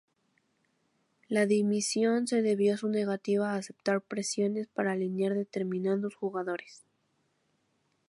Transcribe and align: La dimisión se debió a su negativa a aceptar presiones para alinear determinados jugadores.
La 1.27 1.45
dimisión 1.45 2.25
se 2.25 2.41
debió 2.41 2.73
a 2.73 2.77
su 2.77 2.89
negativa 2.89 3.51
a 3.51 3.57
aceptar 3.57 4.01
presiones 4.01 4.65
para 4.65 4.93
alinear 4.93 5.35
determinados 5.35 6.15
jugadores. 6.15 6.81